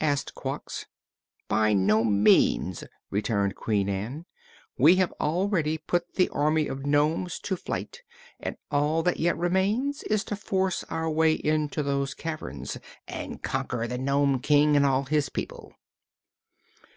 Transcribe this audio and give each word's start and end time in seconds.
asked 0.00 0.34
Quox. 0.34 0.86
"By 1.46 1.72
no 1.72 2.02
means!" 2.02 2.82
returned 3.10 3.54
Queen 3.54 3.88
Ann. 3.88 4.26
"We 4.76 4.96
have 4.96 5.12
already 5.20 5.78
put 5.78 6.14
the 6.16 6.28
army 6.30 6.66
of 6.66 6.84
nomes 6.84 7.38
to 7.44 7.54
flight 7.54 8.02
and 8.40 8.56
all 8.72 9.04
that 9.04 9.20
yet 9.20 9.38
remains 9.38 10.02
is 10.02 10.24
to 10.24 10.34
force 10.34 10.82
our 10.90 11.08
way 11.08 11.34
into 11.34 11.84
those 11.84 12.12
caverns, 12.12 12.76
and 13.06 13.40
conquer 13.40 13.86
the 13.86 13.98
Nome 13.98 14.40
King 14.40 14.74
and 14.76 14.84
all 14.84 15.04
his 15.04 15.28
people." 15.28 15.72